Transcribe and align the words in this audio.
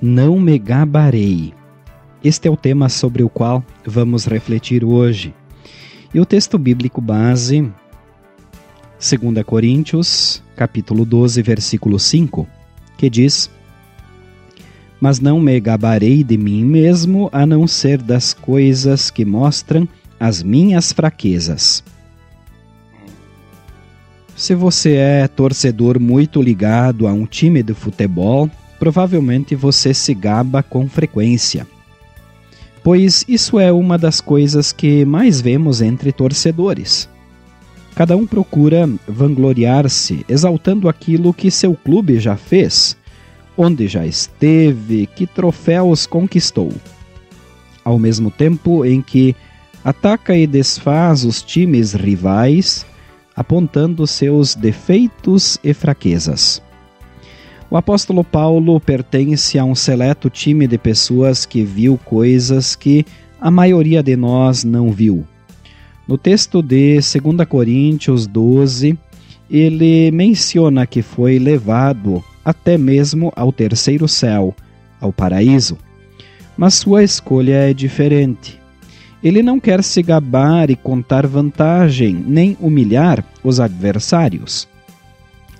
Não 0.00 0.38
me 0.38 0.58
gabarei. 0.58 1.54
Este 2.22 2.48
é 2.48 2.50
o 2.50 2.56
tema 2.56 2.88
sobre 2.90 3.22
o 3.22 3.30
qual 3.30 3.64
vamos 3.84 4.26
refletir 4.26 4.84
hoje. 4.84 5.34
E 6.12 6.20
o 6.20 6.26
texto 6.26 6.58
bíblico 6.58 7.00
base, 7.00 7.62
2 8.98 9.42
Coríntios, 9.44 10.42
capítulo 10.54 11.06
12, 11.06 11.40
versículo 11.40 11.98
5, 11.98 12.46
que 12.98 13.08
diz: 13.08 13.50
Mas 15.00 15.18
não 15.18 15.40
me 15.40 15.58
gabarei 15.58 16.22
de 16.22 16.36
mim 16.36 16.62
mesmo, 16.62 17.30
a 17.32 17.46
não 17.46 17.66
ser 17.66 18.02
das 18.02 18.34
coisas 18.34 19.10
que 19.10 19.24
mostram 19.24 19.88
as 20.20 20.42
minhas 20.42 20.92
fraquezas. 20.92 21.82
Se 24.36 24.54
você 24.54 24.96
é 24.96 25.26
torcedor 25.26 25.98
muito 25.98 26.42
ligado 26.42 27.06
a 27.06 27.12
um 27.14 27.24
time 27.24 27.62
de 27.62 27.72
futebol, 27.72 28.50
provavelmente 28.78 29.54
você 29.54 29.92
se 29.92 30.14
gaba 30.14 30.62
com 30.62 30.88
frequência. 30.88 31.66
Pois 32.82 33.24
isso 33.26 33.58
é 33.58 33.72
uma 33.72 33.98
das 33.98 34.20
coisas 34.20 34.72
que 34.72 35.04
mais 35.04 35.40
vemos 35.40 35.82
entre 35.82 36.12
torcedores. 36.12 37.08
Cada 37.96 38.16
um 38.16 38.26
procura 38.26 38.88
vangloriar-se, 39.08 40.24
exaltando 40.28 40.88
aquilo 40.88 41.32
que 41.32 41.50
seu 41.50 41.74
clube 41.74 42.20
já 42.20 42.36
fez, 42.36 42.96
onde 43.56 43.88
já 43.88 44.06
esteve, 44.06 45.06
que 45.06 45.26
troféus 45.26 46.06
conquistou. 46.06 46.72
Ao 47.82 47.98
mesmo 47.98 48.30
tempo 48.30 48.84
em 48.84 49.00
que 49.00 49.34
ataca 49.82 50.36
e 50.36 50.46
desfaz 50.46 51.24
os 51.24 51.42
times 51.42 51.94
rivais, 51.94 52.84
apontando 53.34 54.06
seus 54.06 54.54
defeitos 54.54 55.58
e 55.64 55.72
fraquezas. 55.72 56.62
O 57.70 57.76
apóstolo 57.76 58.22
Paulo 58.22 58.80
pertence 58.80 59.58
a 59.58 59.64
um 59.64 59.74
seleto 59.74 60.30
time 60.30 60.66
de 60.66 60.78
pessoas 60.78 61.44
que 61.44 61.64
viu 61.64 61.98
coisas 62.04 62.76
que 62.76 63.04
a 63.40 63.50
maioria 63.50 64.02
de 64.02 64.16
nós 64.16 64.64
não 64.64 64.90
viu 64.90 65.26
no 66.06 66.16
texto 66.16 66.62
de 66.62 67.00
2 67.00 67.48
Coríntios 67.48 68.28
12, 68.28 68.96
ele 69.50 70.10
menciona 70.12 70.86
que 70.86 71.02
foi 71.02 71.38
levado 71.38 72.22
até 72.44 72.78
mesmo 72.78 73.32
ao 73.34 73.52
terceiro 73.52 74.06
céu, 74.06 74.54
ao 75.00 75.12
paraíso. 75.12 75.76
Mas 76.56 76.74
sua 76.74 77.02
escolha 77.02 77.54
é 77.54 77.74
diferente. 77.74 78.60
Ele 79.22 79.42
não 79.42 79.58
quer 79.58 79.82
se 79.82 80.00
gabar 80.00 80.70
e 80.70 80.76
contar 80.76 81.26
vantagem, 81.26 82.14
nem 82.14 82.56
humilhar 82.60 83.24
os 83.42 83.58
adversários. 83.58 84.68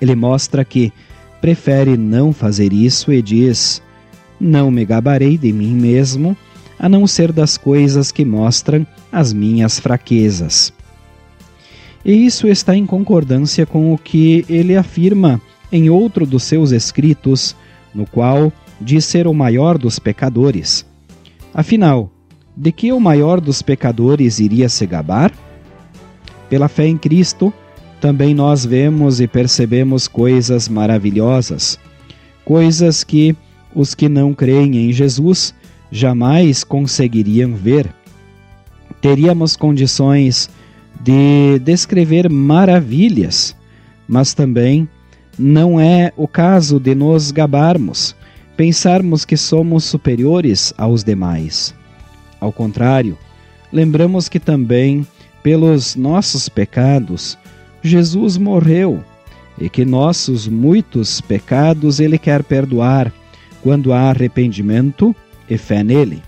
Ele 0.00 0.14
mostra 0.14 0.64
que 0.64 0.92
prefere 1.40 1.96
não 1.96 2.32
fazer 2.32 2.72
isso 2.72 3.12
e 3.12 3.22
diz: 3.22 3.82
Não 4.38 4.70
me 4.70 4.84
gabarei 4.84 5.36
de 5.36 5.52
mim 5.52 5.74
mesmo, 5.74 6.36
a 6.78 6.88
não 6.88 7.06
ser 7.06 7.32
das 7.32 7.56
coisas 7.56 8.12
que 8.12 8.24
mostram 8.24 8.86
as 9.10 9.32
minhas 9.32 9.78
fraquezas. 9.78 10.72
E 12.04 12.26
isso 12.26 12.46
está 12.46 12.76
em 12.76 12.86
concordância 12.86 13.66
com 13.66 13.92
o 13.92 13.98
que 13.98 14.44
ele 14.48 14.76
afirma 14.76 15.40
em 15.72 15.90
outro 15.90 16.24
dos 16.24 16.44
seus 16.44 16.70
escritos, 16.70 17.56
no 17.94 18.06
qual 18.06 18.52
diz 18.80 19.04
ser 19.04 19.26
o 19.26 19.34
maior 19.34 19.76
dos 19.78 19.98
pecadores. 19.98 20.86
Afinal, 21.52 22.10
de 22.56 22.70
que 22.70 22.92
o 22.92 23.00
maior 23.00 23.40
dos 23.40 23.60
pecadores 23.60 24.38
iria 24.38 24.68
se 24.68 24.86
gabar? 24.86 25.32
Pela 26.48 26.68
fé 26.68 26.86
em 26.86 26.96
Cristo, 26.96 27.52
também 28.00 28.34
nós 28.34 28.64
vemos 28.64 29.20
e 29.20 29.26
percebemos 29.26 30.06
coisas 30.06 30.68
maravilhosas, 30.68 31.78
coisas 32.44 33.02
que 33.02 33.34
os 33.74 33.94
que 33.94 34.08
não 34.08 34.32
creem 34.32 34.76
em 34.88 34.92
Jesus 34.92 35.54
jamais 35.90 36.64
conseguiriam 36.64 37.54
ver. 37.54 37.88
Teríamos 39.00 39.56
condições 39.56 40.50
de 41.00 41.58
descrever 41.60 42.30
maravilhas, 42.30 43.54
mas 44.08 44.34
também 44.34 44.88
não 45.38 45.78
é 45.78 46.12
o 46.16 46.26
caso 46.26 46.80
de 46.80 46.94
nos 46.94 47.30
gabarmos, 47.30 48.16
pensarmos 48.56 49.24
que 49.24 49.36
somos 49.36 49.84
superiores 49.84 50.72
aos 50.78 51.04
demais. 51.04 51.74
Ao 52.40 52.50
contrário, 52.50 53.18
lembramos 53.72 54.28
que 54.28 54.40
também, 54.40 55.06
pelos 55.42 55.94
nossos 55.94 56.48
pecados, 56.48 57.36
Jesus 57.86 58.36
morreu 58.36 59.02
e 59.58 59.68
que 59.68 59.84
nossos 59.84 60.46
muitos 60.46 61.20
pecados 61.20 62.00
Ele 62.00 62.18
quer 62.18 62.42
perdoar 62.42 63.12
quando 63.62 63.92
há 63.92 64.10
arrependimento 64.10 65.14
e 65.48 65.56
fé 65.56 65.82
nele. 65.82 66.22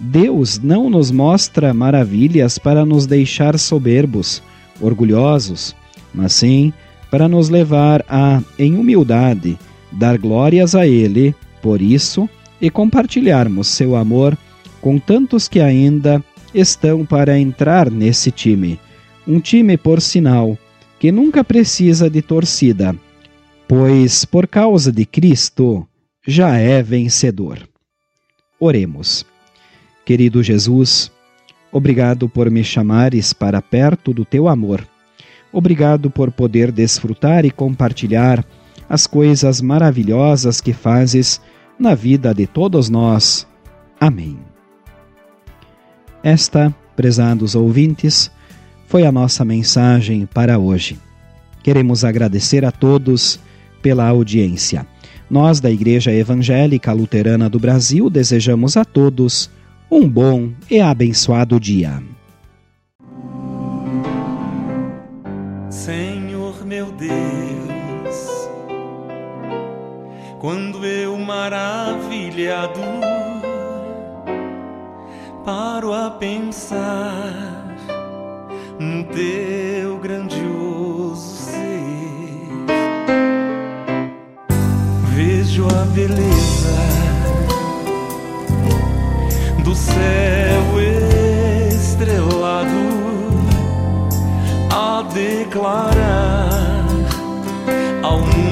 Deus 0.00 0.58
não 0.58 0.90
nos 0.90 1.10
mostra 1.10 1.72
maravilhas 1.72 2.58
para 2.58 2.84
nos 2.84 3.06
deixar 3.06 3.58
soberbos, 3.58 4.42
orgulhosos, 4.80 5.76
mas 6.12 6.32
sim 6.32 6.72
para 7.10 7.28
nos 7.28 7.48
levar 7.48 8.04
a, 8.08 8.42
em 8.58 8.76
humildade, 8.76 9.58
dar 9.92 10.16
glórias 10.18 10.74
a 10.74 10.86
Ele 10.86 11.34
por 11.60 11.80
isso 11.80 12.28
e 12.60 12.70
compartilharmos 12.70 13.68
seu 13.68 13.94
amor 13.94 14.36
com 14.80 14.98
tantos 14.98 15.46
que 15.46 15.60
ainda 15.60 16.24
estão 16.54 17.04
para 17.04 17.38
entrar 17.38 17.90
nesse 17.90 18.30
time. 18.30 18.80
Um 19.26 19.40
time, 19.40 19.76
por 19.76 20.00
sinal, 20.00 20.58
que 20.98 21.12
nunca 21.12 21.44
precisa 21.44 22.10
de 22.10 22.22
torcida, 22.22 22.94
pois 23.68 24.24
por 24.24 24.48
causa 24.48 24.90
de 24.90 25.06
Cristo 25.06 25.86
já 26.26 26.56
é 26.56 26.82
vencedor. 26.82 27.58
Oremos. 28.58 29.24
Querido 30.04 30.42
Jesus, 30.42 31.10
obrigado 31.70 32.28
por 32.28 32.50
me 32.50 32.64
chamares 32.64 33.32
para 33.32 33.62
perto 33.62 34.12
do 34.12 34.24
teu 34.24 34.48
amor. 34.48 34.86
Obrigado 35.52 36.10
por 36.10 36.32
poder 36.32 36.72
desfrutar 36.72 37.44
e 37.44 37.50
compartilhar 37.50 38.44
as 38.88 39.06
coisas 39.06 39.60
maravilhosas 39.60 40.60
que 40.60 40.72
fazes 40.72 41.40
na 41.78 41.94
vida 41.94 42.34
de 42.34 42.46
todos 42.46 42.88
nós. 42.88 43.46
Amém. 44.00 44.38
Esta, 46.22 46.74
prezados 46.94 47.54
ouvintes, 47.54 48.30
foi 48.92 49.06
a 49.06 49.10
nossa 49.10 49.42
mensagem 49.42 50.26
para 50.26 50.58
hoje. 50.58 50.98
Queremos 51.62 52.04
agradecer 52.04 52.62
a 52.62 52.70
todos 52.70 53.40
pela 53.80 54.06
audiência. 54.06 54.86
Nós, 55.30 55.60
da 55.60 55.70
Igreja 55.70 56.12
Evangélica 56.12 56.92
Luterana 56.92 57.48
do 57.48 57.58
Brasil, 57.58 58.10
desejamos 58.10 58.76
a 58.76 58.84
todos 58.84 59.50
um 59.90 60.06
bom 60.06 60.50
e 60.70 60.78
abençoado 60.78 61.58
dia. 61.58 62.02
Senhor 65.70 66.62
meu 66.66 66.92
Deus, 66.92 68.50
quando 70.38 70.84
eu 70.84 71.16
maravilhado 71.16 72.78
paro 75.46 75.94
a 75.94 76.10
pensar 76.10 77.61
no 78.82 79.04
teu 79.04 79.98
grandioso 79.98 81.52
vejo 85.14 85.68
a 85.68 85.84
beleza 85.94 86.82
do 89.62 89.74
céu 89.74 90.80
estrelado 91.70 92.82
a 94.70 95.02
declarar 95.14 96.84
ao 98.02 98.18
mundo 98.18 98.51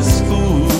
this 0.00 0.20
fool. 0.28 0.77